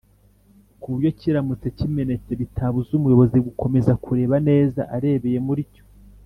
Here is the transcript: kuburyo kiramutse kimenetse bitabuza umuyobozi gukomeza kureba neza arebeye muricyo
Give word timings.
kuburyo 0.79 1.09
kiramutse 1.19 1.67
kimenetse 1.77 2.31
bitabuza 2.41 2.91
umuyobozi 2.99 3.37
gukomeza 3.47 3.91
kureba 4.03 4.35
neza 4.49 4.81
arebeye 4.95 5.39
muricyo 5.47 5.83